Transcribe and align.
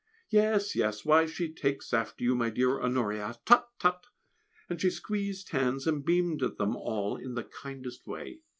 "Yes, 0.31 0.75
yes; 0.75 1.05
why, 1.05 1.27
she 1.27 1.47
takes 1.53 1.93
after 1.93 2.23
you, 2.23 2.33
my 2.33 2.49
dear 2.49 2.81
Honoria, 2.81 3.37
tut, 3.45 3.69
tut!" 3.77 4.07
and 4.67 4.81
she 4.81 4.89
squeezed 4.89 5.49
hands, 5.49 5.85
and 5.85 6.03
beamed 6.03 6.41
at 6.41 6.57
them 6.57 6.75
all 6.75 7.17
in 7.17 7.35
the 7.35 7.43
kindest 7.43 8.07
way. 8.07 8.39